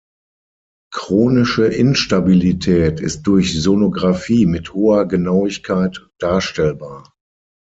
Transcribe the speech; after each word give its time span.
Chronische 0.91 1.67
Instabilität 1.67 2.99
ist 2.99 3.21
durch 3.27 3.53
Sonografie 3.61 4.47
mit 4.47 4.73
hoher 4.73 5.07
Genauigkeit 5.07 6.09
darstellbar. 6.17 7.07